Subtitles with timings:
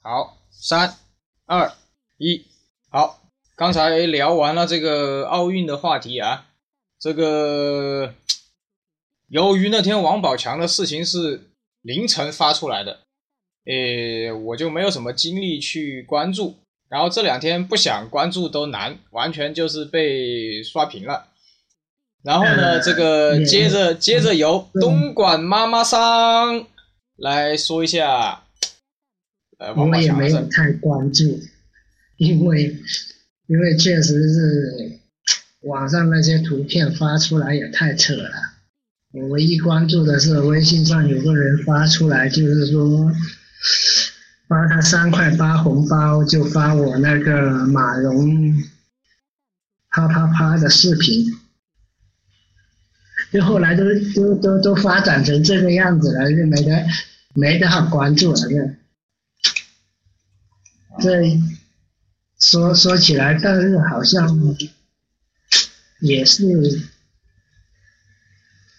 [0.00, 0.94] 好，三、
[1.46, 1.72] 二、
[2.16, 2.46] 一，
[2.90, 3.20] 好。
[3.56, 6.46] 刚才聊完了这个奥运的话题啊，
[7.00, 8.14] 这个
[9.26, 11.40] 由于那天王宝强的事情是
[11.82, 13.00] 凌晨发出来的，
[13.64, 16.54] 诶，我就没有什么精力去关注。
[16.88, 21.26] 然后这两天不想关注都难，完全就是被刷屏了。
[22.22, 26.64] 然后呢，这个接着接着由东莞妈妈桑
[27.16, 28.44] 来说一下。
[29.76, 31.40] 我也没有太关注，
[32.16, 32.76] 因为
[33.48, 35.00] 因为确实是
[35.62, 38.30] 网上那些图片发出来也太扯了。
[39.10, 43.10] 我唯一关注的是微信上有个人发出来，就是说
[44.46, 48.62] 发他三块八红包，就发我那个马蓉
[49.90, 51.26] 啪啪啪的视频，
[53.32, 53.84] 就后来都
[54.14, 56.86] 都都都发展成这个样子了，就没得
[57.34, 58.56] 没得好关注了，就。
[61.00, 61.38] 这
[62.40, 64.28] 说说起来，但是好像
[66.00, 66.44] 也是，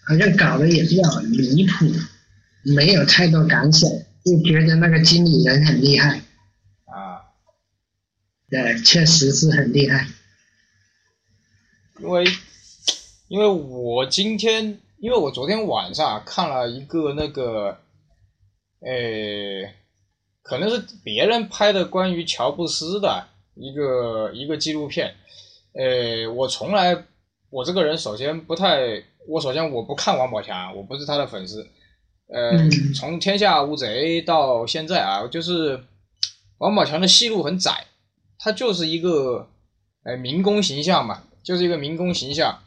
[0.07, 1.85] 好像搞得也比较离谱，
[2.63, 3.89] 没有太多感想，
[4.25, 6.21] 就觉得那个经理人很厉害。
[6.85, 7.21] 啊，
[8.49, 10.07] 对，确实是很厉害。
[11.99, 12.25] 因为，
[13.27, 17.79] 因为我今天，因为我昨天晚上看了一个那个，
[18.81, 19.75] 诶。
[20.49, 25.13] 可能是别人拍的关于乔布斯的一个一个纪录片，
[25.73, 27.05] 呃，我从来
[27.51, 31.67] 我这个人首先不太，我首先我不看王宝强，我不是他的粉丝，
[32.29, 32.57] 呃，
[32.95, 35.83] 从天下无贼到现在啊，就是
[36.57, 37.85] 王宝强的戏路很窄，
[38.39, 39.47] 他就是一个
[40.03, 42.57] 呃民工形象嘛，就是一个民工形象，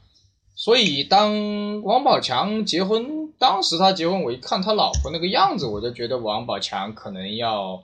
[0.55, 3.22] 所以当王宝强结婚。
[3.42, 7.82] 当时他结婚，我一看他老婆那个样子，我就觉得王宝强可能要，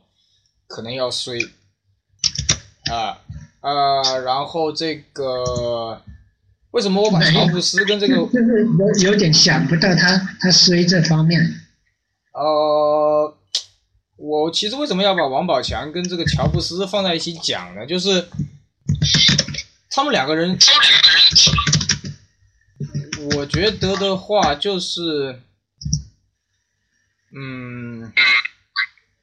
[0.69, 1.37] 可能要衰，
[2.93, 3.19] 啊，
[3.61, 6.01] 呃，然后这个
[6.71, 8.69] 为什么我把乔布斯跟这个 就是
[9.03, 11.41] 有有点想不到他他衰这方面，
[12.35, 13.37] 呃，
[14.15, 17.85] 我其实为什么要把王宝强跟这个乔布斯放在一起讲呢？
[17.85, 18.29] 就是
[19.91, 20.57] 他们两个人，
[23.35, 25.41] 我觉得的话就是。
[27.35, 28.13] 嗯，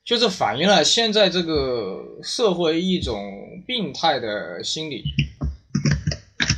[0.03, 3.19] 就是反映了现在这个社会一种
[3.65, 5.03] 病态的心理。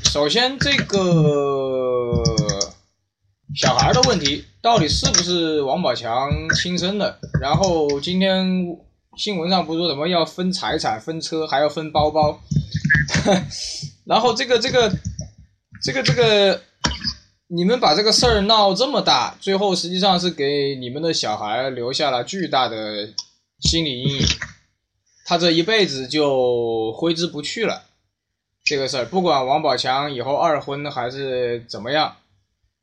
[0.03, 2.21] 首先，这个
[3.55, 7.17] 小孩的问题到底是不是王宝强亲生的？
[7.39, 8.45] 然后今天
[9.17, 12.41] 新闻上不是说什么要分财产、分车，还要分包包？
[14.05, 14.91] 然后这个、这个、
[15.81, 16.61] 这个、这个。
[17.49, 23.07] 你们把这个事儿闹这么大，最后实际上是给你们的小孩留下了巨大的
[23.59, 24.27] 心理阴影，
[25.25, 27.83] 他这一辈子就挥之不去了。
[28.65, 32.17] 这个事儿，不管王宝强以后二婚还是怎么样，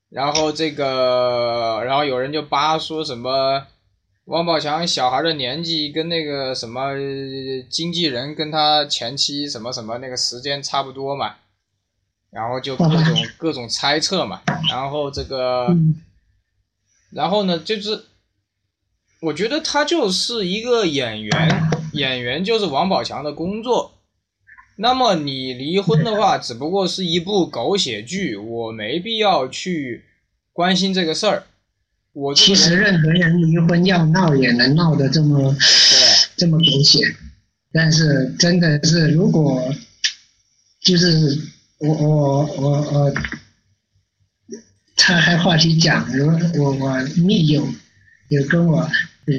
[0.08, 3.66] 然后这个，然后有人就扒说什么，
[4.24, 6.94] 王宝强小孩的年纪跟那个什么
[7.68, 11.34] 经纪人跟他前妻什么什么那个时间差不多嘛。
[12.34, 15.68] 然后就各种各种猜测嘛，然后这个，
[17.12, 18.06] 然后呢，就是
[19.20, 23.92] 我觉得他就是一个演员，演员就是王宝强的工作。
[24.76, 30.04] 那么你离婚的话，只不过是一部狗血剧，我没必要去
[30.52, 31.44] 关心这个事儿。
[32.12, 35.54] 我其实任何人离婚要闹也能闹得这么
[36.36, 36.98] 这么狗血，
[37.72, 39.72] 但是真的是如果
[40.80, 41.54] 就是。
[41.80, 43.14] 我我我我
[44.96, 47.66] 岔开话题讲，我我我密友
[48.28, 48.88] 有跟我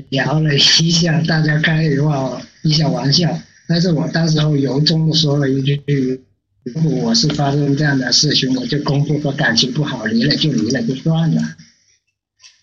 [0.10, 0.58] 聊了一
[0.92, 6.22] 下，大家开一话一下玩笑，但是我到时候由衷的说了一句，
[6.64, 11.42] 如果我是发生这样的事情，我就公布说感情不好，离了就离了就算了，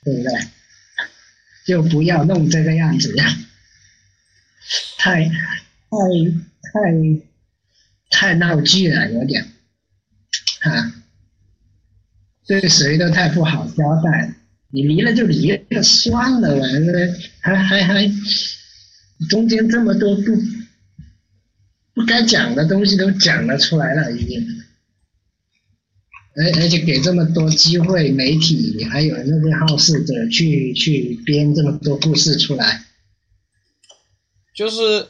[0.04, 0.32] 对不对？
[1.64, 3.36] 就不要弄这个样子呀，
[4.98, 5.30] 太太
[6.72, 7.20] 太
[8.10, 9.48] 太闹剧了，有点。
[10.62, 10.92] 啊，
[12.46, 14.34] 对谁都太不好交代。
[14.74, 16.62] 你离了就离了，算了吧，
[17.40, 18.10] 还还还，
[19.28, 20.22] 中间这么多不
[21.92, 24.40] 不该讲的东西都讲了出来了，已经。
[26.34, 32.86] 而而且给这么多机会，媒体还有那些好事者去去编这么多故事出来。
[34.54, 35.06] 就是，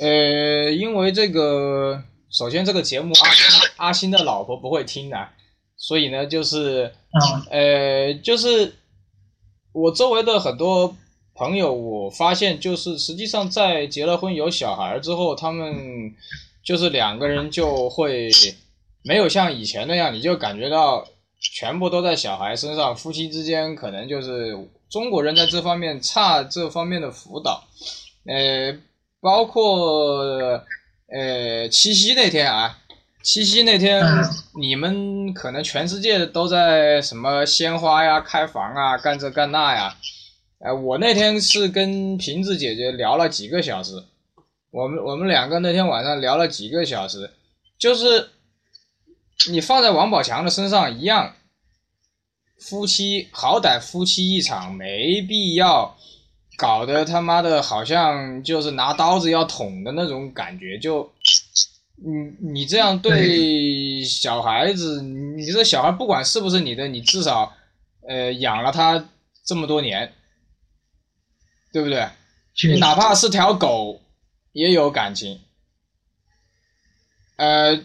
[0.00, 2.02] 呃，因为这个。
[2.30, 3.14] 首先，这个节目
[3.78, 5.28] 阿阿星的老婆不会听的，
[5.76, 6.92] 所以呢，就是，
[7.50, 8.74] 呃，就是
[9.72, 10.96] 我周围的很多
[11.34, 16.14] 朋友，我发现就是实际上在结了婚有小孩之后，他们
[16.64, 18.28] 就是两个人就会
[19.02, 21.06] 没有像以前那样，你就感觉到
[21.38, 24.56] 全部都在小孩身上，夫妻之间可能就是
[24.90, 27.64] 中国人在这方面差这方面的辅导，
[28.26, 28.76] 呃，
[29.20, 30.60] 包括
[31.08, 32.78] 呃七夕那天啊，
[33.22, 34.04] 七夕那天
[34.58, 39.96] 你们可能全世界都在什么鲜花呀、开房啊、干这干那呀。
[40.58, 44.02] 哎，我那天是跟瓶子姐姐聊了几个小时，
[44.70, 47.30] 我们我们两个那天晚上聊了几个小时，
[47.78, 48.30] 就是
[49.50, 51.34] 你放在王宝强的身上一样，
[52.58, 55.96] 夫妻好歹夫妻一场，没必要
[56.56, 61.12] 搞得他妈的好像就是拿刀子要捅的那种感觉，就
[61.96, 67.52] 你你这样对小孩子，你这小孩不管是不是你的，你至少
[68.08, 69.08] 呃养了他
[69.44, 70.12] 这么多年。
[71.72, 72.08] 对不对？
[72.72, 74.00] 你哪怕是条狗，
[74.52, 75.40] 也有感情。
[77.36, 77.78] 呃，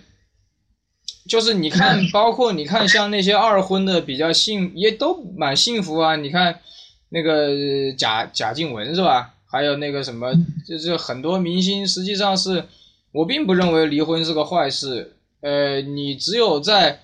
[1.28, 6.16] 就是你看， 包括你看，像那些二婚的比较幸，也都蛮幸福啊。
[6.16, 6.62] 你看
[7.12, 9.36] 那个贾贾静雯是吧？
[9.46, 10.34] 还有那个什么，
[10.68, 12.66] 就是很多明星，实际上是
[13.12, 15.14] 我并不认为离婚是个坏事。
[15.42, 17.00] 呃，你只有在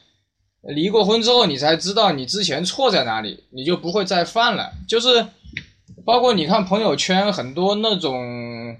[0.61, 4.71] 离过婚之后，你才知道你之前错在哪里，你就不会再犯了。
[4.87, 5.27] 就是。
[6.05, 8.77] 包括你看朋友圈很多那种，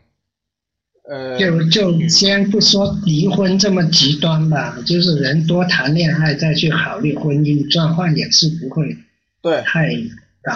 [1.10, 8.96] 呃，就就先不说离婚这么极端吧，就是人多谈恋爱再去考虑婚姻状况也是不会
[9.42, 9.90] 对太
[10.42, 10.54] 高。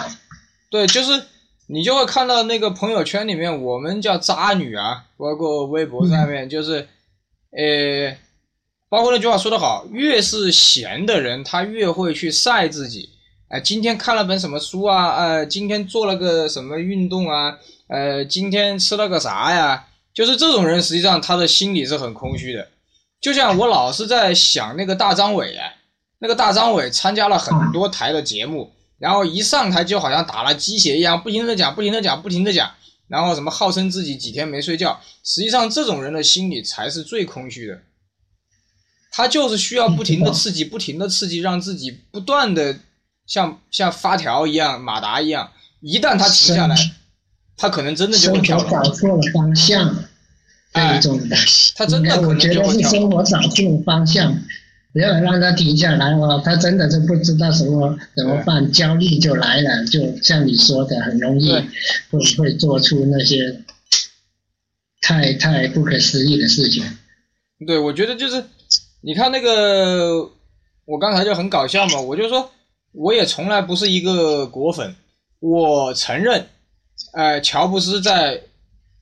[0.72, 1.22] 对，就是
[1.66, 6.88] 你就会看到那个朋友圈里面，我们叫渣女啊，包括微博上面就是，
[7.50, 8.16] 呃，
[8.88, 13.10] 包括那句话说得好，越是闲的人，他越会去晒自己。
[13.48, 15.14] 哎，今天看了本什么书啊？
[15.14, 17.58] 呃，今天做了个什么运动啊？
[17.88, 19.88] 呃，今天吃了个啥呀？
[20.14, 22.68] 就是这种人，实际上他的心里是很空虚的。
[23.20, 25.68] 就像我老是在想那个大张伟啊，
[26.18, 28.72] 那个大张伟参加了很多台的节目，
[29.02, 32.70] 然后一上台就好像打了鸡血一样，不停的讲，不停的讲，不停的讲，
[33.08, 37.82] 然后什么号称自己几天没睡觉，实际上这种人的心理才是最空虚的。
[39.10, 42.78] 他就是需要不停的刺激，不停的刺激，让自己不断的。
[43.24, 46.76] 像像发条一样，马达一样，一旦他停下来，
[47.56, 48.58] 他可能真的就会跳。
[48.64, 49.96] 找错了方向，
[50.74, 51.36] 这种的。
[51.76, 54.36] 他真的我觉得是生活找错了方向，
[54.92, 61.50] 不要让他停下来哦，他真的是不知道什么怎么办，焦虑就来了，就像你说的，很容易
[62.10, 63.62] 会会做出那些
[65.00, 66.84] 太太不可思议的事情。
[67.66, 68.44] 对，我觉得就是，
[69.00, 70.30] 你看那个，
[70.84, 72.50] 我刚才就很搞笑嘛，我就说。
[72.94, 74.94] 我也从来不是一个果粉，
[75.38, 76.44] 我承认，
[77.14, 78.42] 呃，乔布斯在，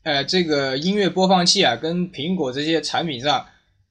[0.04, 3.44] 呃，这个音乐播放器啊，跟苹果这些产品上，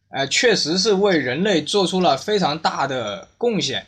[0.09, 3.85] 呃，确实是为人类做出了非常大的贡献。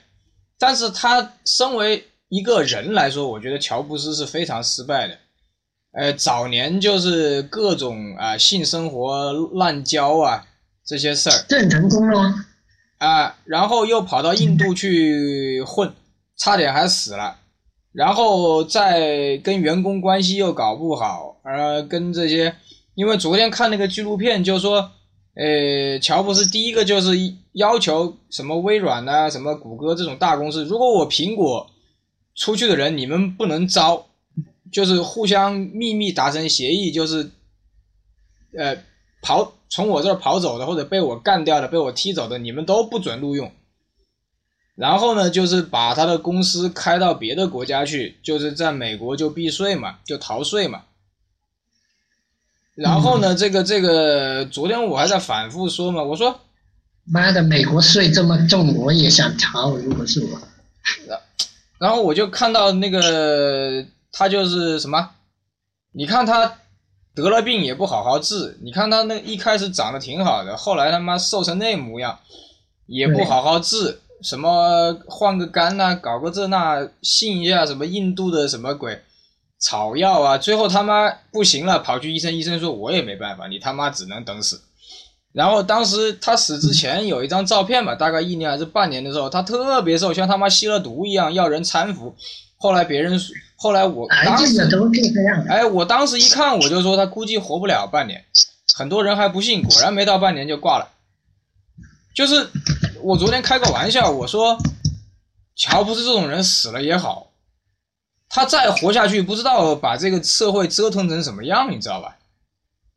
[0.57, 5.17] 但是他身为一个人来说，我觉得乔布斯是非常失败的。
[5.93, 10.45] 呃，早年就是各种啊性生活滥交啊
[10.85, 12.33] 这些事儿，这很成功了
[12.99, 15.93] 啊，然后又跑到印度去混。
[16.37, 17.37] 差点还死了，
[17.93, 22.55] 然后再跟员工关系又搞不好，而跟这些，
[22.95, 24.89] 因为昨天看那个纪录片，就说，
[25.33, 27.11] 呃，乔布斯第一个就是
[27.53, 31.69] 要求什么微软啊、什么谷歌这种大公司，如果我苹果
[32.35, 34.07] 出去的人你们不能招，
[34.71, 37.31] 就是互相秘密达成协议，就是，
[38.57, 38.77] 呃，
[39.21, 43.51] 跑从我这儿跑走的或者被我干掉的、被我踢走的，你们都不准录用。
[44.75, 50.83] 然后呢，就是把他的公司开到别的国家去，就是在美国就避税嘛，就逃税嘛。
[52.81, 56.39] 然后呢，这个这个，昨天我还在反复说嘛，我说，
[57.05, 60.39] 妈的，美国税这么重，我也想逃，如果是我。
[61.77, 65.09] 然后我就看到那个他就是什么，
[65.93, 66.55] 你看他
[67.13, 72.19] 得了病也不好好治，你看他那一开始长得挺好的，后来他妈瘦成那模样，
[72.87, 73.99] 也不好好治。
[74.23, 79.01] 什么换个肝呐，搞个这那，信一下什么印度的什么鬼
[79.61, 84.59] 草药啊，最后他妈不行了，跑去医生，医生说我也没办法，你他妈只能等死。
[85.31, 92.13] 然后当时他死之前有一张照片吧，大概一年还是半年的时候，他特别瘦，像他妈吸了毒一样，要人搀扶。
[92.57, 93.17] 后来别人，
[93.55, 94.59] 后来我当时
[95.47, 98.25] 哎，我当时一看我就说他估计活不了半年，
[98.75, 100.89] 很多人还不信，果然没到半年就挂了，
[102.13, 102.49] 就是。
[103.03, 104.55] 我昨天开个玩笑，我说
[105.55, 107.30] 乔布斯这种人死了也好，
[108.33, 112.17] 他再活下去，不知道把这个社会折腾成什么样，你知道吧？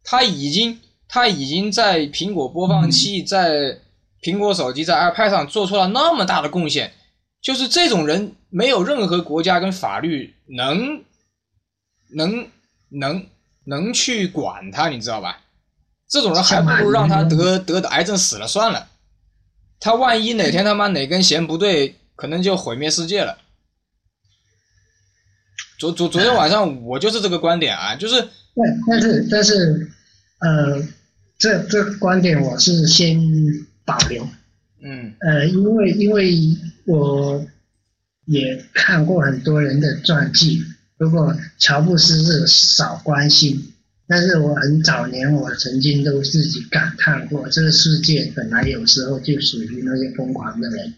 [0.05, 3.79] 他已经他已经在苹果播放器、在
[4.23, 6.93] 苹果手机、在 iPad 上做出了那么大的贡献，
[7.43, 11.03] 就是这种人没有任何国家跟法律能
[12.15, 12.47] 能
[12.91, 13.27] 能
[13.65, 15.41] 能去管他，你知道吧？
[16.09, 18.89] 这种人还不如让他得得的癌症死了算了。
[19.81, 23.39] 他万一哪天他妈哪根弦不对，可能就毁灭世界了。
[25.79, 28.15] 昨昨昨天晚上我就是这个观点啊，就是
[28.55, 29.91] 但，但是但是
[30.41, 30.83] 呃，
[31.39, 33.19] 这这观点我是先
[33.85, 34.27] 保留。
[34.83, 36.33] 嗯呃，因为因为
[36.87, 37.45] 我
[38.27, 40.63] 也看过很多人的传记，
[40.99, 43.71] 不过乔布斯是少关心。
[44.07, 50.95] 但是我很早年，我曾经都自己感叹过，这个世界本来有时候就属于那些疯狂的人。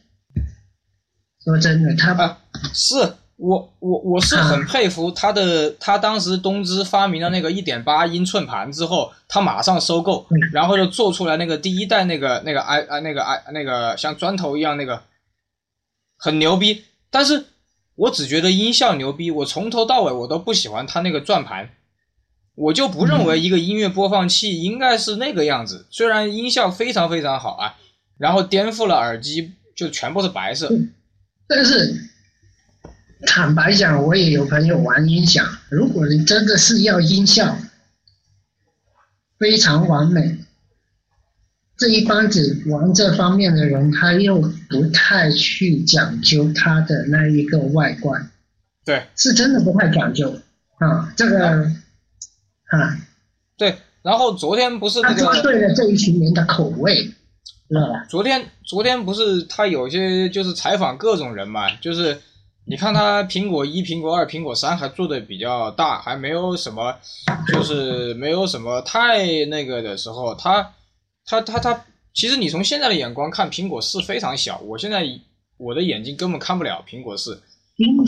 [1.45, 2.39] 说真的，他啊，
[2.75, 2.95] 是
[3.37, 15.03] 我我我是很 佩服他的，他当时东芝发明了那个一点八英寸盘之后，他马上收购，然后就做出来那个第一代那个那个 i 啊那个 i 那个像砖头一样那个，
[16.17, 16.85] 很牛逼。
[17.11, 17.45] 但是
[17.95, 21.71] 我只觉得音效牛逼，我从头到尾我都不喜欢他那个转盘。
[22.55, 27.75] 我就不认为一个音乐播放器应该是那个样子，虽然音效非常非常好啊，
[28.17, 30.71] 然后颠覆了耳机，就全部是白色。
[31.47, 31.95] 但是
[33.25, 37.57] 坦白讲，我也有朋友玩音响，如果你真的是要音效
[39.39, 40.39] 非常完美，
[41.79, 48.31] 这一帮子玩这方面的人，他又不太去讲究他的那一个外观，
[48.85, 50.39] 对，是真的不太讲究
[50.79, 51.73] 啊，这个。
[52.69, 52.99] 啊，
[53.57, 57.05] 对，然后昨天不是那个对了这一群人的口味，
[57.69, 58.05] 知道吧？
[58.11, 62.19] 昨天昨天不是他有些就是采访各种人嘛，就是
[62.67, 66.97] 你看它苹果一、苹果二、苹果三还做的比较大，还没有什么，
[67.53, 70.75] 就是没有什么太那个的时候，它
[71.25, 75.07] 它它它，其实你从现在的眼光看，苹果四非常小，我现在
[75.57, 77.43] 我的眼睛根本看不了苹果四，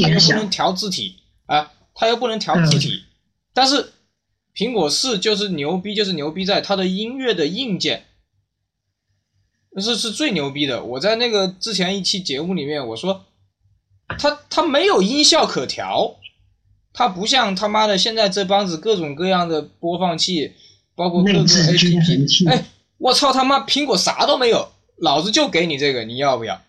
[0.02, 3.04] 它又不能调字体啊，它又不能调字体，
[3.54, 3.92] 但是。
[4.56, 8.06] 苹果四就是牛逼，就是牛逼在它的音乐的硬件，
[9.76, 10.82] 是是最牛逼的。
[10.82, 13.24] 我在那个之前一期节目里面我说，
[14.16, 16.16] 它它没有音效可调，
[16.92, 20.52] 它不像他妈的现在这帮子各种各样的播放器，
[20.94, 22.64] 包括各个 APP，哎，
[22.98, 26.62] 我操他妈，苹果啥都没有，老子就给你这个，你要不要？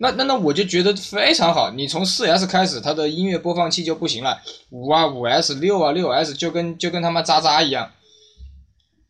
[0.00, 1.72] 那那那我就觉得非常好。
[1.72, 4.40] 你从四 S 开始，它的音乐播放器就不行了。
[4.70, 7.90] 五啊五 S 六啊六 S 就跟就跟他妈渣渣一样。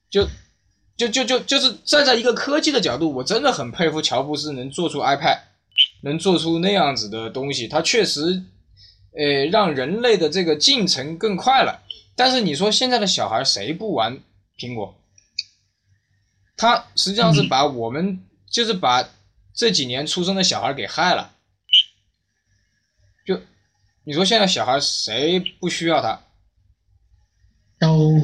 [0.08, 0.26] 就
[0.96, 5.38] 就就就就是站在一个科技的角度，我真的很佩服乔布斯能做出 iPad，
[6.02, 7.68] 能做出那样子的东西。
[7.68, 8.42] 它确实，
[9.12, 11.82] 呃，让人类的这个进程更快了。
[12.16, 14.18] 但是你说现在的小孩谁不玩
[14.58, 14.94] 苹果？
[16.56, 19.08] 他实际上是把我们就是把。
[19.54, 21.34] 这几年出生的小孩给害了，
[23.26, 23.40] 就
[24.04, 26.22] 你说现在小孩谁不需要他？
[27.80, 28.20] 都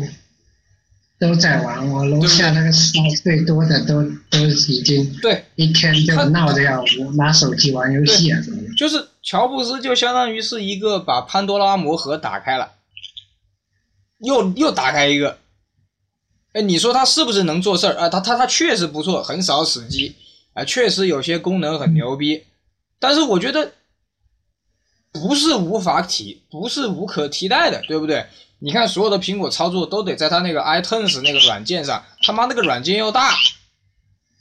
[1.26, 6.84] 都在玩，我楼下那个三岁多的都都已经对一天就闹着要
[7.16, 8.74] 拿手机玩游戏啊什么的。
[8.76, 12.72] 就是乔布斯就相当于是一个把潘多拉魔盒打开了，
[14.18, 15.38] 又又打开一个。
[16.52, 18.08] 哎，你说他是不是能做事儿啊？
[18.10, 20.16] 他他他确实不错，很少死机。
[20.52, 22.44] 啊，确实有些功能很牛逼，
[23.00, 23.72] 但是我觉得
[25.14, 28.26] 不是无法替，不是无可替代的，对不对？
[28.58, 33.32] 你看所有的苹果操作都得在它那个 iTunes 那个软件上，他妈那个软件又大，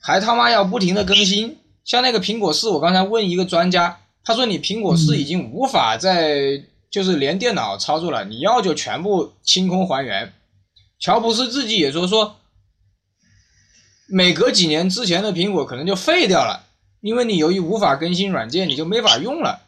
[0.01, 1.59] 还他妈要不停的更新。
[1.85, 10.33] 像那个苹果四，我刚才问一个专家，他说你苹果四已经无法再就是连电脑操作了，你要就全部清空还原。
[10.99, 12.37] 乔布斯自己也说说。
[14.07, 16.67] 每隔几年，之前的苹果可能就废掉了，
[17.01, 19.62] 因为你由于无法更新软件，你就没法用了。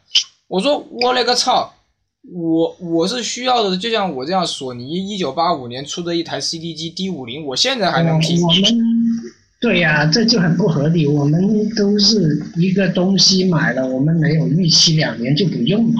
[0.48, 1.74] 我说我勒个操，
[2.22, 8.40] 我我是需要的，就像我这样，索尼一九八五年出的一台 CD 机 D 五零，我现在还能拼。
[8.40, 8.62] 我们
[9.60, 11.06] 对呀，这就很不合理。
[11.06, 15.94] 我们都是一个东西买了，我们没有预期两年就不用了。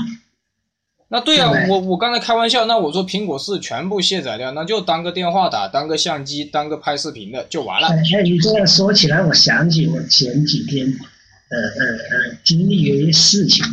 [1.08, 7.88] 那对呀，我我刚才开玩笑，那我说苹果四全部卸载掉，那就当个电话打，当个相机，当个拍视频的就完了。
[7.88, 13.64] 哎，你这样说起来，我想起我前几天，呃呃呃，经历了一些事情。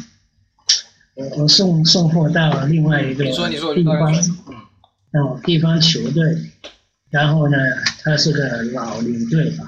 [1.15, 4.13] 我我送送货到另外一个地方，
[5.13, 6.35] 哦，地方球队，
[7.09, 7.57] 然后呢，
[8.01, 9.63] 他是个老领队吧，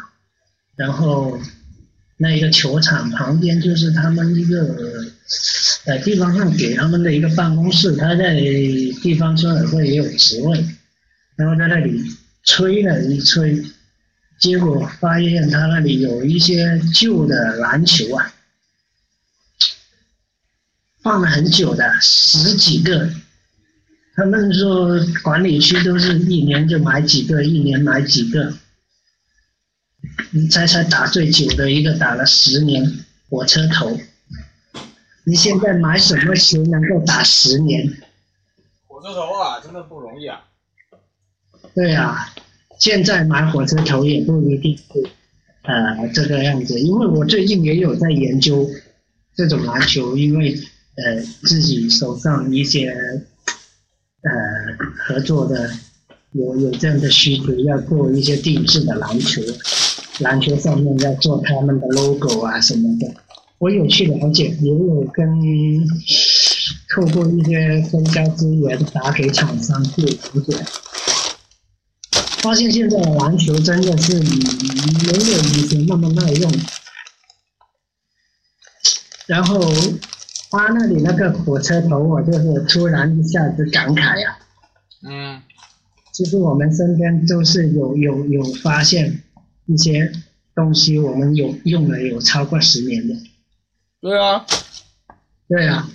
[0.75, 1.39] 然后
[2.17, 5.05] 那一个球场旁边就是他们一个。
[5.85, 10.65] 呃地方上给他们的一个办公室，他在地方村委会也有职位，
[11.35, 12.01] 然后在那里
[12.43, 13.63] 吹了一吹，
[14.39, 18.33] 结果发现他那里有一些旧的篮球啊，
[21.05, 23.07] 放了很久的十几个，
[24.15, 28.51] 他们说管理区都是一年就买几个，一年买几个。
[30.31, 32.83] 你猜猜打最久的一个打了十年
[33.29, 33.95] 火车头，
[35.25, 37.87] 你现在买什么球能够打十年？
[38.87, 40.41] 火车头啊，真的不容易啊。
[41.75, 42.33] 对啊，
[42.79, 44.83] 现在买火车头也不一定是
[45.61, 48.67] 呃这个样子，因为我最近也有在研究
[49.35, 50.59] 这种篮球，因为
[50.95, 52.89] 呃自己手上一些
[54.21, 54.31] 呃
[54.97, 55.71] 合作的
[56.31, 59.41] 有有这样的需求，要做一些定制的篮球。
[60.19, 63.13] 篮球上面要做他们的 logo 啊什么的，
[63.57, 65.27] 我有去了解，也有跟
[66.95, 70.13] 透过一些分销资源打给厂商去了
[70.47, 70.65] 解，
[72.37, 76.49] 发现现在的篮球真的是没有以前那么耐用。
[79.27, 79.59] 然后
[80.57, 84.37] 他那里那个火车头，我就是突然一下子感慨呀。
[85.07, 85.41] 嗯。
[86.11, 89.21] 其实我们身边都是有有有发现。
[89.67, 90.11] 一些
[90.53, 93.15] 东西我们有用了有超过十年的，
[93.99, 94.45] 对啊，
[95.49, 95.89] 对啊，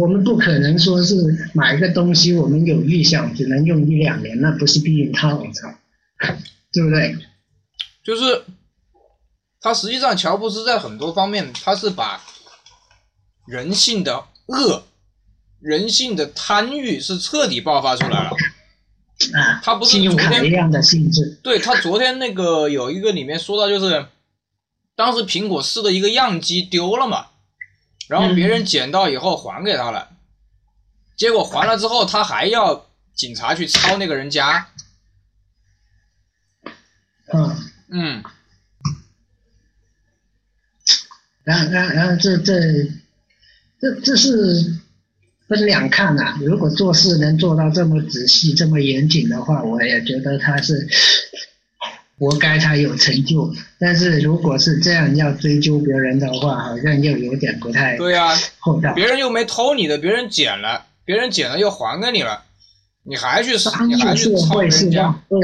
[0.00, 1.14] 我们不可能说是
[1.52, 5.72] 买一个东西我们有预想只能用一两年，那不是避孕套，我操，
[6.72, 7.16] 对不对？
[8.02, 8.42] 就是，
[9.60, 12.20] 他实际上乔布斯在很多方面他是把
[13.46, 14.86] 人性的恶、
[15.60, 18.30] 人性的贪欲是彻底爆发出来了。
[19.32, 21.38] 啊，他不是昨天一样的性质。
[21.42, 24.06] 对他昨天那个有一个里面说到，就是
[24.96, 27.28] 当时苹果四的一个样机丢了嘛，
[28.08, 30.10] 然后别人捡到以后还给他了，
[31.16, 34.68] 结果还了之后他还要警察去抄那个人家。
[37.32, 37.56] 嗯
[37.90, 38.24] 嗯。
[41.44, 42.52] 然后然后然后这这
[43.84, 44.80] 这这是。
[45.46, 50.88] 分两看呐，如果做事能做到这么仔细、这么严谨的话，我也觉得他是
[52.18, 53.54] 活该他有成就。
[53.78, 58.34] 但是如果是这样要追究别人的话，好像又有点不太对呀。
[58.58, 58.94] 厚道。
[58.94, 62.42] 别人又没偷你的，别人捡了，别人捡了又还给你了，
[63.02, 63.50] 你还去
[63.86, 65.14] 你还去抄人家？
[65.28, 65.38] 对。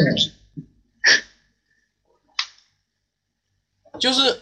[4.01, 4.41] 就是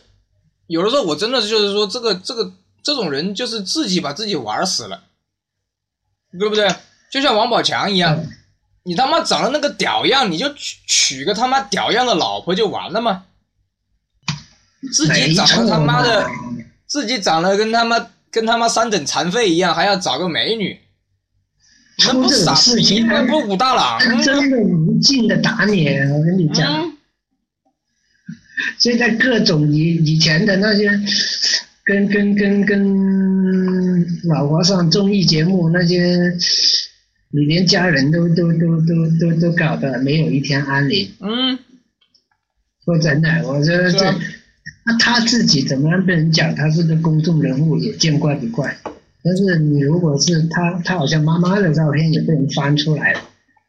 [0.69, 2.53] 有的时候我真的就是说，这个这个
[2.89, 5.05] 这种人就是自己把自己玩死了。
[6.39, 6.69] 对不对？
[7.11, 8.23] 就像王宝强一样，
[8.83, 13.25] 你他妈长得那个屌样，你就娶娶个他妈屌样的老婆就完了吗？
[14.93, 16.27] 自己长得他妈的，
[16.87, 20.79] 自己长得跟他妈跟他妈三等残废一样，还要找个美女，
[22.07, 23.23] 那不傻逼吗？
[23.23, 26.93] 不武大郎，真的无尽的打脸，我跟你讲。
[28.79, 30.91] 现在各种以以前的那些。
[31.89, 36.37] 跟跟跟跟老婆上综艺节目那些，
[37.31, 41.09] 你连家人都都都都都都搞得没有一天安宁。
[41.21, 41.59] 嗯，
[42.85, 44.05] 说真的，我觉得这，
[44.85, 48.77] 那他自己怎么样被人讲他是个公众人物也见怪不怪。
[49.25, 53.21] 但是你如果是他，他好像妈妈的照片也被人翻出来了，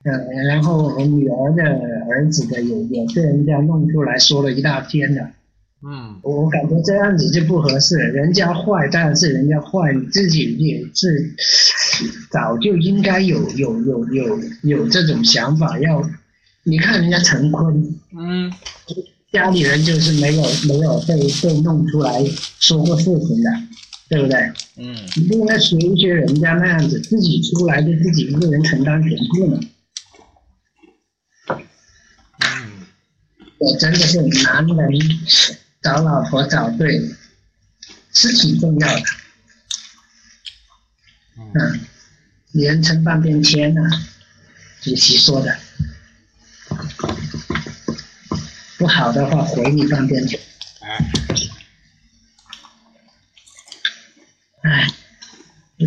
[0.03, 0.11] 嗯，
[0.49, 1.63] 然后女儿的
[2.09, 5.29] 儿子的也也被人家弄出来说了一大篇的。
[5.81, 7.95] 嗯，我感觉这样子就不合适。
[7.95, 11.33] 人家坏当然是人家坏，你自己也是
[12.29, 15.79] 早就应该有有有有有这种想法。
[15.79, 16.03] 要
[16.63, 18.51] 你看人家陈坤，嗯，
[19.31, 22.25] 家里人就是没有没有被被弄出来
[22.59, 23.49] 说过事情的，
[24.09, 24.37] 对不对？
[24.75, 29.59] 嗯，你不应该学一学人家那样子，自己出来就自己一个人承担全部嘛。
[31.47, 31.57] 嗯，
[33.59, 34.89] 我真的是男人。
[35.81, 36.99] 找老婆找对
[38.13, 39.03] 是挺重要的，
[41.37, 41.79] 嗯，
[42.51, 43.81] 人称半边天呐，
[44.81, 45.57] 主席说的，
[48.77, 50.41] 不好的话回你半边天。
[50.81, 51.11] 哎，
[54.63, 54.87] 哎，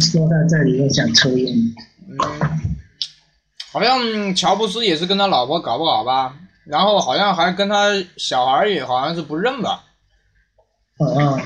[0.00, 1.55] 说到这里又想抽烟。
[2.09, 2.18] 嗯，
[3.72, 6.38] 好像乔布斯也是跟他老婆搞不好吧？
[6.64, 9.85] 然后好像还跟他小孩也好像是不认吧？
[10.98, 11.40] 哦，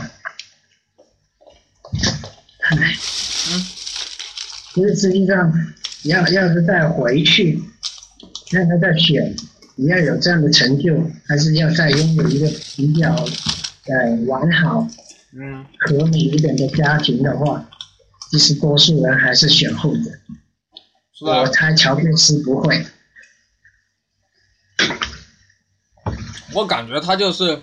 [2.60, 2.76] 唉，
[3.50, 3.66] 嗯，
[4.74, 5.52] 其实实际上，
[6.04, 7.62] 要要是再回去，
[8.50, 9.34] 让他再选，
[9.76, 10.94] 你要有这样的成就，
[11.26, 14.86] 还是要再拥有一个比较呃完好、
[15.32, 17.66] 嗯和美一点的家庭的话，
[18.30, 20.10] 其实多数人还是选后者。
[21.20, 22.84] 我猜乔布斯不会。
[26.56, 27.60] 我感觉他就是，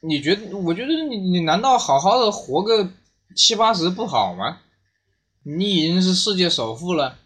[0.00, 0.54] 你觉得？
[0.58, 2.90] 我觉得你你难道好好的活个
[3.34, 4.58] 七八十不好吗？
[5.42, 7.16] 你已经是世界首富了，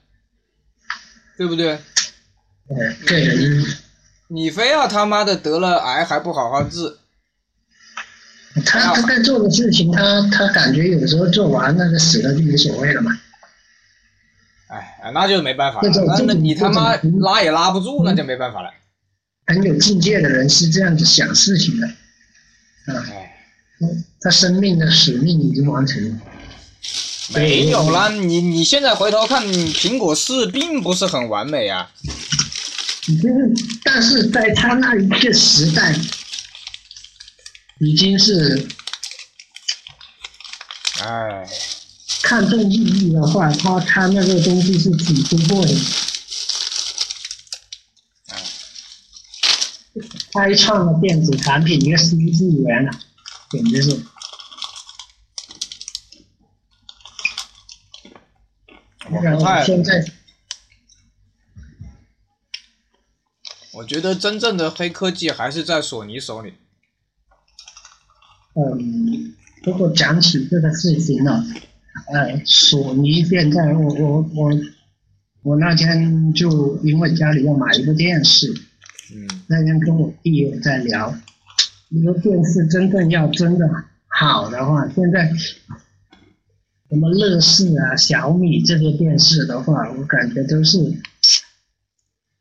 [1.36, 1.80] 对不对？
[3.08, 3.26] 对，
[4.28, 6.96] 你非要他妈的得了癌还不好好治？
[8.64, 13.10] 他他在做的事情，他他感觉有时候做完那个死了就无所谓了嘛。
[14.68, 15.90] 哎，那就没办法了。
[16.06, 18.70] 那那你他妈拉也拉不住，那就没办法了。
[19.46, 23.04] 很有境界的人是这样子想事情的，啊，
[24.20, 26.18] 他生命的使命已经完成了。
[27.34, 31.90] 没有啦，你你现在回头看，苹果四并不是很完美啊。
[33.84, 35.94] 但是在他那一个时代，
[37.80, 38.68] 已经是，
[41.02, 41.46] 哎，
[42.28, 45.74] 看重意义的话，他他那个东西是挺突破的，
[50.34, 52.92] 开创了电子产品一个新纪元了，
[53.50, 53.98] 简直是。
[59.22, 60.12] 然后现在。
[63.72, 66.52] 我觉得真正的黑科技还是在索尼手里。
[68.54, 71.42] 嗯，如果讲起这个事情呢，
[72.06, 74.50] 呃，索尼现在，我我我
[75.42, 78.52] 我那天就因为家里要买一个电视，
[79.14, 81.14] 嗯，那天跟我弟也在聊，
[81.88, 83.68] 你说电视真正要真的
[84.06, 85.32] 好的话，现在
[86.88, 90.78] 什么乐视啊、小米这些电视的话，我感觉都是。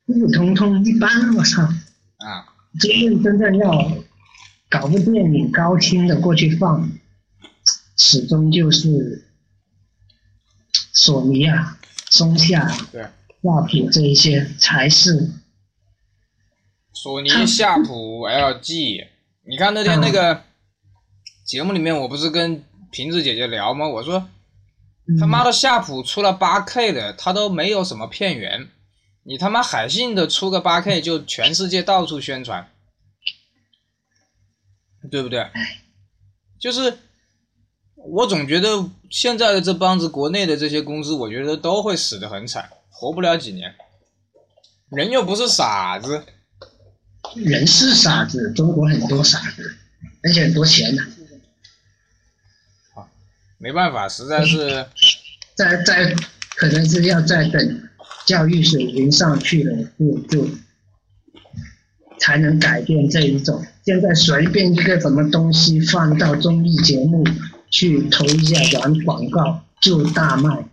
[0.06, 1.64] 普普通通一般，我操！
[1.64, 2.46] 啊，
[2.80, 3.98] 真正真正要
[4.70, 6.90] 搞部电影高清的过去放，
[7.98, 9.27] 始终就是
[11.00, 11.78] 索尼啊、
[12.10, 15.30] 松下、对，亚普这一些才是。
[16.92, 19.08] 索尼、夏普、LG，
[19.48, 20.44] 你看那天那个
[21.46, 23.88] 节目里面，我不是跟瓶子姐姐聊吗？
[23.88, 24.28] 我说
[25.20, 28.68] 他妈的夏普出了八 K 的，他都没有什么片源。
[29.22, 32.72] 你他妈海信的出个八 K 就全世界到处宣传，
[35.12, 35.48] 对不对？
[36.60, 36.98] 就是
[38.10, 43.74] 我总觉得现在的这帮子国内的这些公司，我觉得都会死得很惨，活不了几年。
[44.90, 46.24] 人又不是傻子，
[47.36, 49.76] 人是傻子，中国很多傻子，
[50.24, 51.04] 而且很多钱呢。
[52.96, 53.08] 啊，
[53.58, 54.86] 没办法，实在是，
[55.56, 56.16] 在在
[56.56, 57.84] 可能是要再等。
[58.26, 60.50] 教育水平上去了，就就
[62.20, 63.66] 才能改变这一种。
[63.86, 67.24] 现在随便一个什么东西放到综艺节目
[67.70, 70.66] 去投一下软广告就大卖。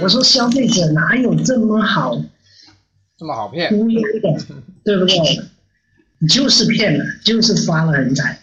[0.00, 2.20] 我说消费者哪有这么好，
[3.18, 3.70] 这么好骗？
[3.70, 4.38] 忽悠的，
[4.84, 5.16] 对不对？
[6.28, 8.40] 就是骗了，就是发了人财。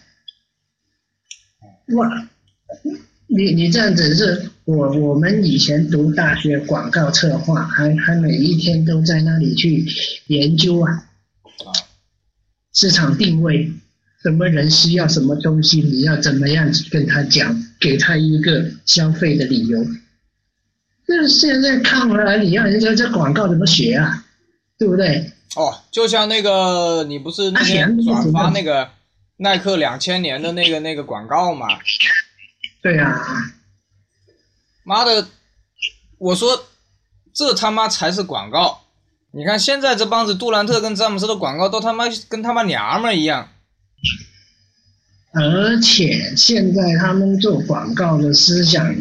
[1.96, 2.28] 哇，
[3.26, 4.50] 你你这样子是。
[4.66, 9.84] 我我们以前读大学广告策划，还还每一天都在那里去
[10.28, 11.04] 研究啊，
[12.72, 13.70] 市场定位，
[14.24, 19.78] 什么人需要什么东西，你要怎么样跟他讲，给他一个消费的理由。
[21.06, 24.24] 那现在看回来，你让人家这广告怎么学啊？
[24.78, 25.30] 对不对？
[25.56, 28.88] 哦，就像那个你不是那天转发那个
[29.36, 31.66] 耐克两千年的那个那个广告嘛？
[32.82, 33.20] 对呀。
[34.84, 35.28] 妈的！
[36.18, 36.64] 我说，
[37.34, 38.80] 这他妈才是广告。
[39.32, 43.50] 你看现在这帮子杜兰特跟詹姆斯的广告，都他妈跟他妈娘们一样。
[45.32, 48.94] 而且现在他们做广告的思想，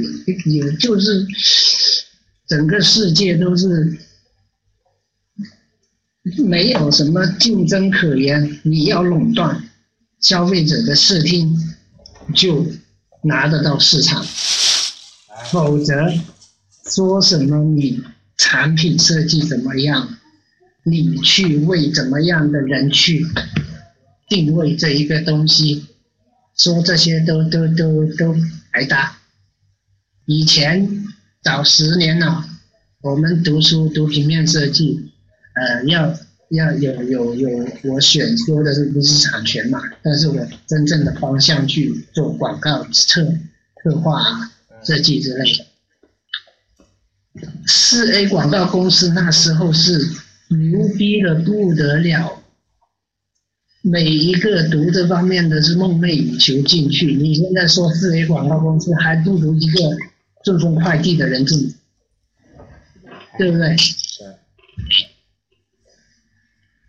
[0.45, 1.27] 也就是
[2.47, 3.97] 整个世界都是
[6.45, 8.59] 没有什么竞争可言。
[8.63, 9.69] 你要垄断
[10.21, 11.55] 消费者的视听，
[12.33, 12.65] 就
[13.23, 14.25] 拿得到市场。
[15.51, 16.11] 否则，
[16.89, 18.01] 说什么你
[18.37, 20.17] 产品设计怎么样，
[20.83, 23.23] 你去为怎么样的人去
[24.33, 25.85] 定位这一个东西，
[26.57, 28.35] 说这些都都都都
[28.71, 29.19] 白搭。
[30.25, 31.05] 以前
[31.43, 32.43] 早十年了，
[33.01, 35.11] 我们读书读平面设计，
[35.53, 36.17] 呃，要
[36.49, 39.79] 要有有有我选修的是不是产权嘛？
[40.01, 43.23] 但是我真正的方向去做广告策
[43.83, 44.49] 策划。
[44.85, 49.97] 设计之类的，四 A 广告公司那时候是
[50.49, 52.42] 牛逼的不得了，
[53.85, 57.13] 每一个读这方面的是梦寐以求进去。
[57.15, 59.79] 你现在说四 A 广告公司，还不如一个
[60.45, 61.75] 顺丰快递的人进，
[63.37, 63.75] 对不对？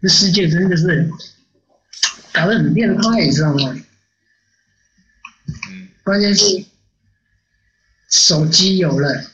[0.01, 1.11] 这世界真的是
[2.33, 3.77] 搞得很变态，你知道吗？
[6.05, 6.65] 关键是
[8.09, 9.25] 手机有了，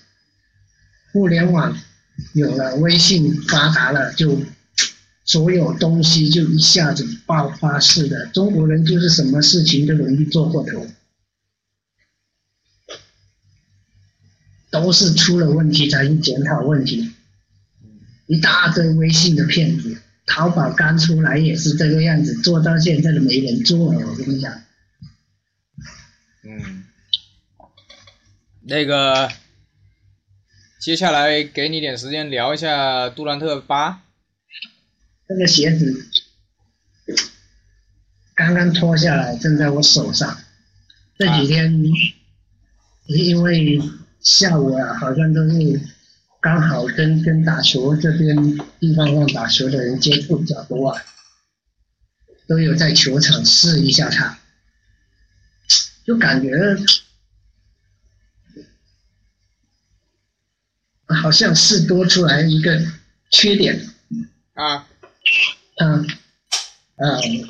[1.12, 1.76] 互联网
[2.32, 4.40] 有了，微信发达了，就
[5.30, 8.26] 所有东西就一下子爆发式的。
[8.32, 10.84] 中国人就是什么事情都容易做过头，
[14.72, 17.12] 都是出了问题才去检讨问题。
[18.26, 20.02] 一大堆微信的骗子。
[20.26, 24.00] 淘宝刚出来也是这个样子，做到现在都没人做了。
[24.00, 24.52] 我跟你讲，
[26.42, 26.84] 嗯，
[28.62, 29.30] 那个，
[30.80, 34.02] 接下来给你点时间聊一下杜兰特八。
[35.30, 36.08] 这个鞋子
[38.34, 40.40] 刚刚脱下来，正在我手上。
[41.16, 41.80] 这几天
[43.06, 43.80] 因为
[44.20, 45.80] 下午啊，好像都是。
[46.42, 48.34] 刚好跟跟打球这边
[48.78, 51.02] 地方上打球的人接触比较多啊，
[52.48, 54.38] 都有在球场试一下它，
[56.06, 56.50] 就感觉
[61.08, 62.86] 好像是多出来一个
[63.30, 63.86] 缺点
[64.54, 64.88] 啊，
[65.76, 66.06] 嗯
[66.96, 67.48] 嗯，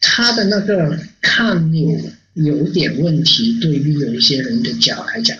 [0.00, 1.88] 它的那个抗扭
[2.34, 5.36] 有点问题，对于有一些人的脚来讲。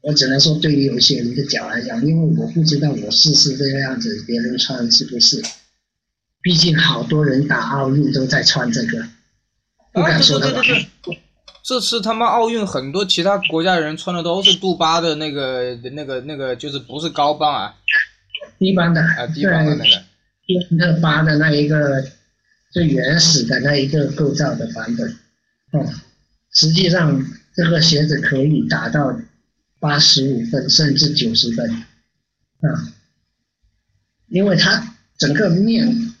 [0.00, 5.42] 我只能说，对于有些人的脚来讲，因为我不知道我试试这个样子，别人穿是不是？
[6.40, 9.04] 毕竟好多人打奥运都在穿这个，
[9.92, 10.62] 不敢说的吧？
[11.64, 17.74] 这次他妈奥运很多其他国家人穿的都是杜巴的那个、那个、那个，就是不是高帮啊？
[18.58, 20.04] 低帮的啊，低帮的那个。
[20.78, 22.04] 特八的那一个
[22.72, 25.10] 最原始的那一个构造的版本，
[25.72, 25.92] 哦，
[26.54, 27.22] 实际上
[27.54, 29.20] 这个鞋子可以达到。
[29.80, 31.86] 八十五分甚至九十分，啊，
[34.26, 36.12] 因为它整个面，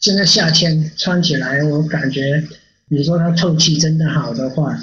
[0.00, 2.48] 现在夏天穿起来，我感觉
[2.88, 4.76] 你说它透气真的好的话，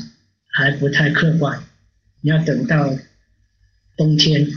[0.54, 1.62] 还不太客观，
[2.22, 2.98] 你要等到
[3.98, 4.48] 冬天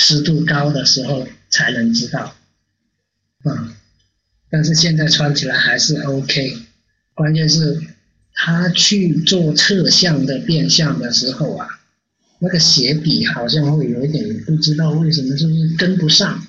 [0.00, 2.32] 湿度高的时候才能知道，
[3.42, 3.76] 啊，
[4.48, 6.56] 但是现在穿起来还是 OK，
[7.14, 7.82] 关键是
[8.32, 11.66] 他去做侧向的变向的时候啊。
[12.40, 16.40] 那个鞋底好像会有一点不知道为什么，就是跟不上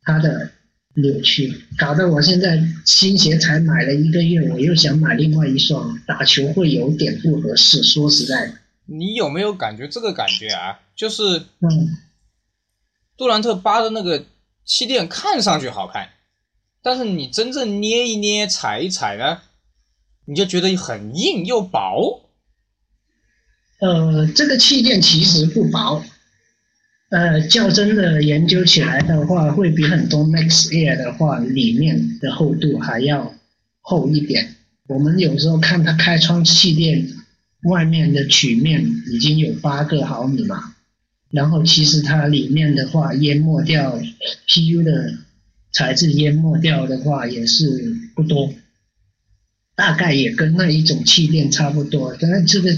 [0.00, 0.50] 它的
[0.94, 7.82] 扭曲，搞得我现在新鞋才买了一个月，我又想买另外一双，打球会有点不合适。
[7.82, 8.54] 说实在的，
[8.86, 10.80] 你有没有感觉这个感觉啊？
[10.96, 11.22] 就是
[11.60, 11.94] 嗯，
[13.16, 14.24] 杜兰特八的那个
[14.64, 16.08] 气垫看上去好看，
[16.82, 19.42] 但是你真正捏一捏、踩一踩呢，
[20.26, 22.22] 你就觉得很硬又薄。
[23.80, 26.02] 呃，这个气垫其实不薄，
[27.10, 33.34] 呃，较真的研究起来的话，会比很多 Max Air 的话里面的厚度还要
[33.80, 34.56] 厚一点。
[34.88, 37.08] 我们有时候看它开窗气垫
[37.64, 40.73] 外面的曲面已经有八个毫米嘛，
[41.34, 43.98] 然后其实它里面的话淹没掉
[44.48, 45.14] PU 的
[45.72, 48.52] 材质淹没掉的话也是不多，
[49.74, 52.70] 大概也跟那一种气垫差不多，但是这个。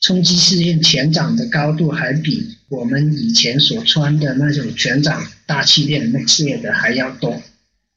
[0.00, 7.42] 冲击试验前掌的高度还比我们以前所穿的那种全掌大气垫那系列的还要多，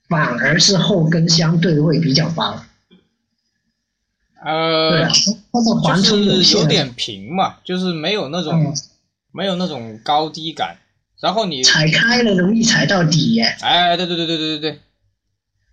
[0.10, 2.66] 反而是后跟相对会比较薄。
[4.44, 5.12] 呃，对啊，
[5.54, 8.74] 它的缓冲有点平嘛，就是没有那种
[9.32, 10.78] 没有那种高低感。
[11.20, 13.56] 然后你踩开了容易踩到底耶。
[13.62, 14.80] 哎，对对对对对对对，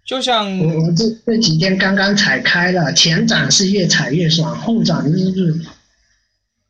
[0.05, 5.61] 就像我我这这几天刚刚踩开了，前掌是越踩越爽，后掌就是。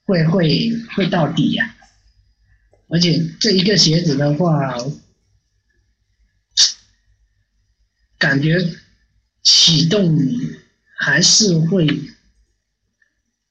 [0.09, 1.77] 会会会到底呀，
[2.89, 4.75] 而且这一个鞋子的话，
[8.17, 8.57] 感觉
[9.43, 10.19] 启动
[10.97, 11.87] 还是会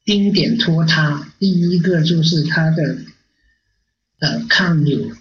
[0.04, 1.32] 丁点拖沓。
[1.38, 2.98] 第一个就是它的
[4.20, 5.16] 呃抗扭，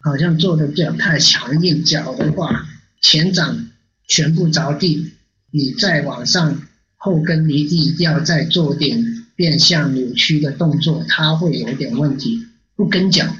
[0.00, 1.84] 好像做的比较太强硬。
[1.84, 2.66] 脚的话，
[3.00, 3.70] 前掌
[4.06, 5.12] 全部着地，
[5.50, 6.62] 你再往上
[6.96, 9.18] 后跟离地要再做点。
[9.34, 12.46] 变相扭曲的动作，它会有点问题。
[12.76, 13.34] 不跟脚，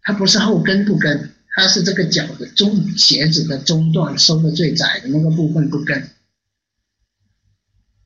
[0.00, 6.08] 它不是后跟不跟，它是这个脚的中鞋子的中段收的最窄的那个部分不跟，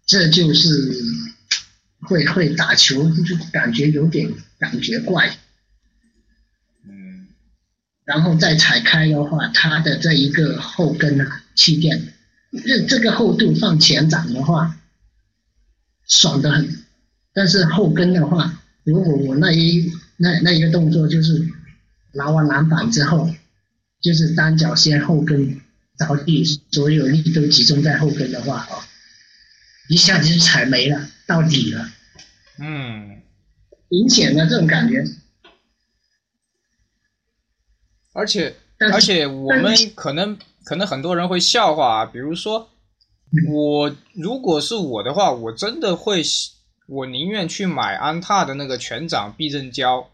[0.04, 0.68] 这就是
[2.00, 5.38] 会会打球就感觉有点感觉怪。
[8.06, 12.14] 嗯，然后再踩开的话，它的这一个后跟啊气垫，
[12.64, 14.76] 这这个厚度放前掌的话，
[16.06, 16.84] 爽得很。
[17.34, 21.46] 但是后跟的话，如果我那一那那一个动作就是
[22.14, 23.30] 拿完篮板之后，
[24.00, 25.60] 就是单脚先后跟
[25.98, 28.80] 着地，所有力都集中在后跟的话，哦，
[29.88, 31.90] 一下子就踩没了，到底了。
[32.58, 33.20] 嗯，
[33.88, 35.04] 明显的这种感觉。
[38.16, 38.56] 而且
[38.92, 42.70] 而且我们可能可能很多人会笑话啊，比如说
[43.52, 46.52] 我如果是我的话，我真的会喜，
[46.88, 50.08] 我宁愿去买安踏的那个全掌避震胶，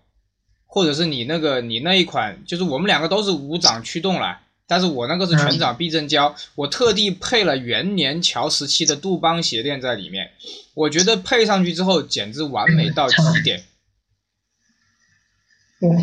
[0.66, 10.30] 或者是你那个你那一款，就是我们两个都是无掌驱动了，但是我那个是全掌避震胶，我特地配了元年乔十七的杜邦鞋垫在里面，
[10.74, 13.62] 我觉得配上去之后简直完美到极点。
[15.80, 15.94] 我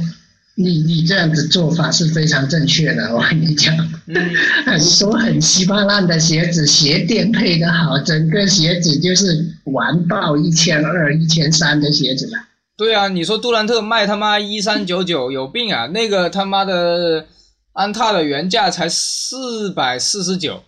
[0.62, 3.74] 你你这样子做法是非常正确的，我跟你讲，
[4.08, 4.16] 嗯，
[4.68, 12.34] 很多很稀巴烂的鞋子，鞋垫配的好，整个鞋子就是完爆一千二、一千三的鞋子了。
[12.76, 15.88] 对啊，你说杜兰特卖他妈一三九九有病啊？
[15.88, 17.26] 那个他妈的
[17.72, 20.62] 安踏的原价才四百四十九，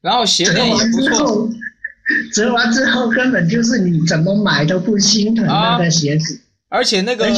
[0.00, 1.50] 然后鞋垫也不错，
[2.32, 6.40] 折完之后根本就是你怎么买都不心疼啊那个鞋子。
[6.70, 7.28] 而且那个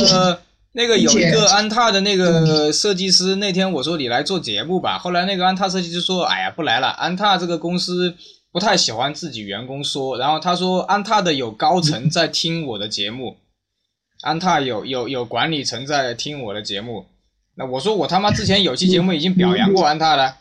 [0.77, 8.15] 那个有一个安踏的那个设计师，那天我说你来做节目吧，后来那个安踏设计师说，哎呀不来了，安踏这个公司
[8.53, 13.39] 不太喜欢自己员工说，然后他说安踏的有高层在听我的节目，
[14.21, 17.07] 安踏有有有管理层在听我的节目，
[17.55, 20.37] 那我说我他妈之前有期节目已经表扬过安踏了。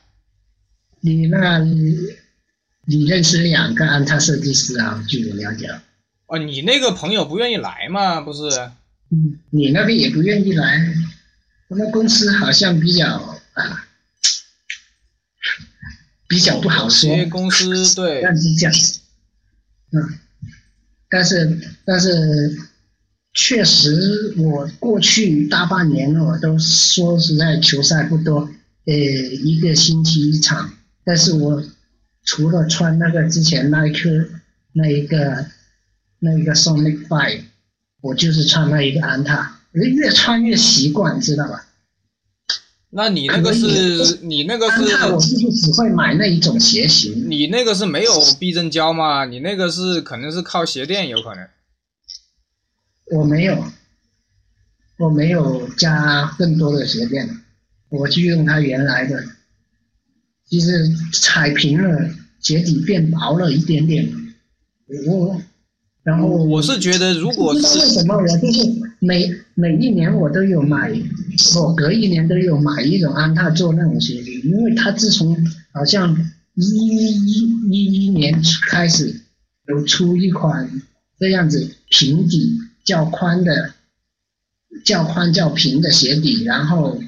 [1.00, 5.02] 你那，你认识两个安踏设计师啊？
[5.08, 5.70] 据我了解，
[6.28, 8.20] 哦，你那个朋友不愿意来吗？
[8.20, 8.50] 不是？
[9.16, 10.94] 嗯，你那边也不愿意来，
[11.70, 13.06] 我们公司好像比较
[13.54, 13.88] 啊，
[16.28, 18.74] 比较不好说公司对，但是这样，
[19.94, 20.20] 嗯，
[21.10, 22.58] 但是但是
[23.34, 28.50] 确实，我过去大半年我都说实在球赛不多，
[28.86, 30.74] 呃，一个星期一场，
[31.06, 31.64] 但是我
[32.26, 34.10] 除了穿那个之前耐克
[34.74, 35.48] 那一个
[36.20, 37.44] 那一个 Sonic Five，
[38.06, 41.66] 我就是穿那一个安踏，我越穿越习惯，知道吧？
[42.92, 47.26] 那你那个是你那个安踏我是是不是只会买那一种鞋型？
[47.28, 49.26] 你那个是没有避震胶吗？
[49.26, 51.48] 你那个是可能是靠鞋垫，有可能。
[53.18, 53.66] 我没有，
[55.00, 57.28] 我没有加更多的鞋垫，
[57.90, 59.24] 我就用它原来的。
[60.48, 64.08] 其实踩平了，鞋底变薄了一点点。
[65.08, 65.42] 我，
[66.06, 68.60] 然后我是觉得，如果不知道为什么我就是
[69.00, 70.94] 每每一年我都有买，
[71.56, 75.36] 我隔一年都有买一种安踏做那种鞋底，因为它自从
[75.74, 76.16] 好像
[76.54, 78.40] 一一一一年
[78.70, 79.22] 开始
[79.68, 80.70] 有出一款
[81.20, 83.72] 这样子平底较宽的、
[84.86, 87.02] 较宽较平的鞋底，然后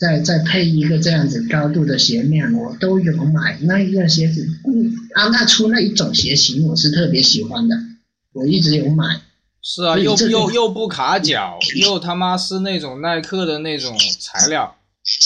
[0.00, 4.44] 再再配一个这样子高度的鞋面，我都有买那一个鞋子。
[4.66, 7.76] 嗯，安踏出那一种鞋型，我是特别喜欢的，
[8.32, 9.20] 我一直有买。
[9.64, 14.76] 是啊，又又又不卡脚，又他妈是那种耐克的那种材料，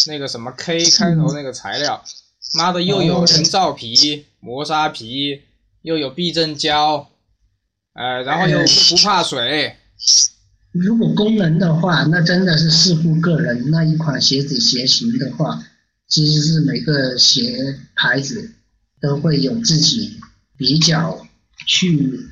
[0.08, 2.04] 那个什么 K 开头那个材料，
[2.54, 5.40] 妈的又有哦人造皮、磨砂皮，
[5.80, 7.08] 又有避震胶，
[7.94, 9.74] 呃，然后又不怕水。
[10.72, 13.70] 如果功能的话，那真的是视乎个人。
[13.70, 15.64] 那一款鞋子鞋型的话，
[16.06, 18.52] 其实是每个鞋牌子
[19.00, 20.20] 都会有自己
[20.58, 21.26] 比较
[21.66, 22.28] 去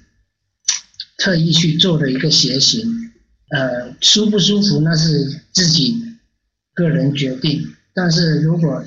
[1.19, 3.13] 特意去做的一个鞋型。
[3.51, 6.03] 呃，舒不舒服那是自己
[6.75, 7.75] 个人决定。
[7.95, 8.85] 但是如果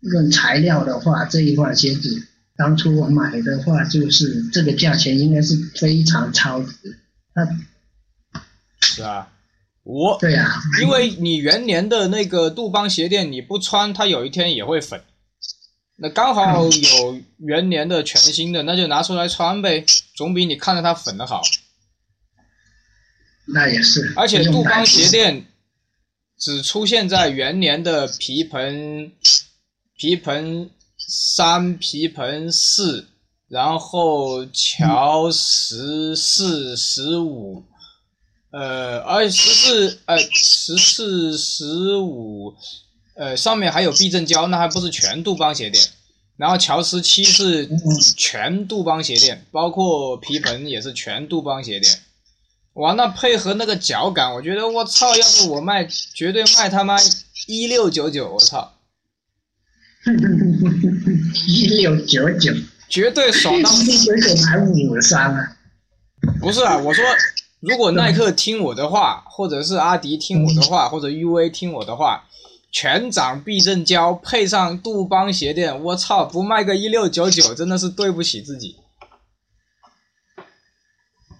[0.00, 2.26] 论材料的话，这一款鞋子
[2.56, 6.98] 当初我买的话，就是这个价钱应该是非常超值。
[7.34, 7.46] 它
[8.80, 9.28] 是啊，
[9.82, 15.02] 我对呀、因为你元年的那个杜邦鞋垫，你不穿它有一天也会粉。
[15.96, 19.84] 那刚好有元年的全新的，那就拿出来穿呗，
[20.14, 21.42] 总比你看着它粉的好。
[23.46, 24.12] 那也是。
[24.16, 25.46] 而且杜邦鞋垫
[26.38, 29.12] 只出现在元年的皮盆、
[29.96, 33.08] 皮盆三、皮盆四，
[33.48, 37.64] 然后乔十四、十五，
[38.50, 42.54] 呃，而十四呃十四、十五，
[43.16, 45.84] 呃上面还有避震胶，那还不是全杜邦鞋垫。
[46.36, 47.68] 然后乔十七是
[48.16, 52.00] 全杜邦鞋垫，包括皮盆也是全杜邦鞋垫。
[52.74, 56.96] 哇，那配合那个脚感，我觉得我操，要是我卖，绝对卖他妈
[57.46, 58.74] 一六九九，我操，
[61.46, 62.52] 一六九九，
[62.88, 65.56] 绝对爽到 一六九九还五三啊！
[66.40, 67.04] 不是啊，我说
[67.60, 72.24] 如果耐克听我的话，或者是阿迪听我的话，或者 UA 听我的话，
[72.74, 78.74] 全掌避震胶配上杜邦鞋垫，我操，不卖个一六九九，真的是对不起自己。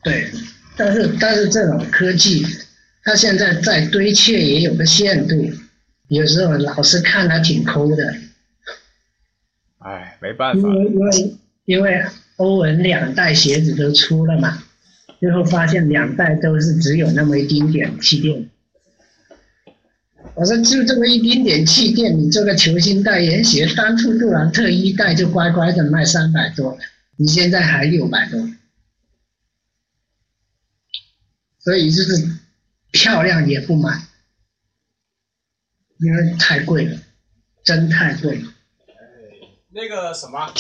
[0.05, 0.31] 对，
[0.77, 2.47] 但是但是这种科技，
[3.03, 5.35] 它现在在堆砌也有个限度，
[6.07, 8.15] 有时候老是看它挺抠的。
[9.79, 12.07] 哎，没办法因法，为因为因为
[12.37, 14.63] 欧文两代鞋子都出了嘛，
[15.19, 18.51] 最后发现两代都是只有那么一丁点气垫。
[20.37, 26.77] 我说就这么一丁点气垫，你这个球星代言鞋，当初杜兰特一代就乖乖的卖三百多，
[27.17, 28.41] 你现在还六百多，
[31.61, 32.41] 所以就是
[32.91, 34.09] 漂亮也不买，
[35.99, 36.99] 因为太贵了，
[37.63, 38.53] 真太贵了。
[39.71, 40.53] 那个什么，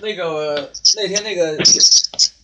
[0.00, 1.62] 那个那天那个，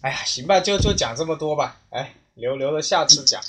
[0.02, 3.42] 哎呀，行吧，就就讲这么多吧，哎，留留着下次讲。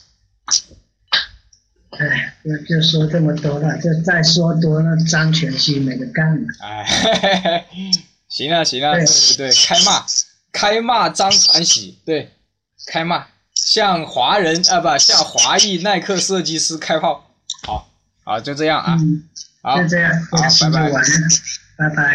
[1.99, 6.47] 哎，那就说这么多了，就再说多了，张全熙没得干了。
[6.61, 7.65] 哎，嘿嘿嘿
[8.27, 9.05] 行了行了，对。
[9.05, 10.05] 对对，开骂，
[10.51, 12.31] 开骂张传喜，对，
[12.87, 17.31] 开骂，向华人啊不向华裔耐克设计师开炮，
[17.63, 17.89] 好，
[18.23, 19.23] 好就这样啊，嗯，
[19.61, 20.89] 好就这样，好拜拜。
[20.89, 20.99] 完了，
[21.77, 22.13] 拜拜。